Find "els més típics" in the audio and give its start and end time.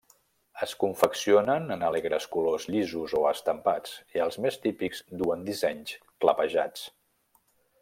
4.25-5.05